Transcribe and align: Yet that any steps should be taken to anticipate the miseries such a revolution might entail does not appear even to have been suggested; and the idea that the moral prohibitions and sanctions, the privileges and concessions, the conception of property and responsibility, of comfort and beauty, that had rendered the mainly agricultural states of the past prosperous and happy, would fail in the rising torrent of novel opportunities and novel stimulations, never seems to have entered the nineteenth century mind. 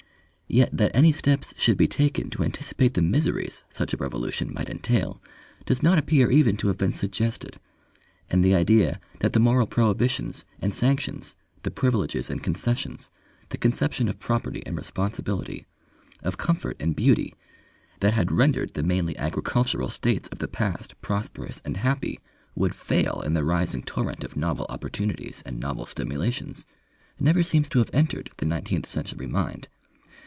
Yet 0.53 0.71
that 0.75 0.91
any 0.93 1.13
steps 1.13 1.53
should 1.57 1.77
be 1.77 1.87
taken 1.87 2.29
to 2.31 2.43
anticipate 2.43 2.93
the 2.93 3.01
miseries 3.01 3.63
such 3.69 3.93
a 3.93 3.97
revolution 3.97 4.53
might 4.53 4.67
entail 4.69 5.21
does 5.65 5.81
not 5.81 5.97
appear 5.97 6.29
even 6.29 6.57
to 6.57 6.67
have 6.67 6.77
been 6.77 6.91
suggested; 6.91 7.55
and 8.29 8.43
the 8.43 8.53
idea 8.53 8.99
that 9.19 9.31
the 9.31 9.39
moral 9.39 9.65
prohibitions 9.65 10.43
and 10.59 10.73
sanctions, 10.73 11.37
the 11.63 11.71
privileges 11.71 12.29
and 12.29 12.43
concessions, 12.43 13.09
the 13.47 13.57
conception 13.57 14.09
of 14.09 14.19
property 14.19 14.61
and 14.65 14.75
responsibility, 14.75 15.67
of 16.21 16.35
comfort 16.37 16.75
and 16.81 16.97
beauty, 16.97 17.33
that 18.01 18.13
had 18.13 18.29
rendered 18.29 18.73
the 18.73 18.83
mainly 18.83 19.17
agricultural 19.17 19.89
states 19.89 20.27
of 20.33 20.39
the 20.39 20.49
past 20.49 20.99
prosperous 21.01 21.61
and 21.63 21.77
happy, 21.77 22.19
would 22.55 22.75
fail 22.75 23.21
in 23.25 23.35
the 23.35 23.45
rising 23.45 23.83
torrent 23.83 24.25
of 24.25 24.35
novel 24.35 24.65
opportunities 24.67 25.41
and 25.45 25.61
novel 25.61 25.85
stimulations, 25.85 26.65
never 27.21 27.41
seems 27.41 27.69
to 27.69 27.79
have 27.79 27.89
entered 27.93 28.29
the 28.35 28.45
nineteenth 28.45 28.85
century 28.85 29.27
mind. 29.27 29.69